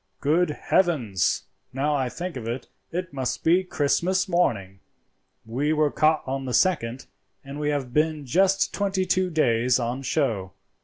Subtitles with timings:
[0.19, 1.43] Good heavens!
[1.73, 4.79] now I think of it, it must be Christmas morning.
[5.45, 7.05] We were caught on the second,
[7.43, 10.53] and we have been just twenty two days on show.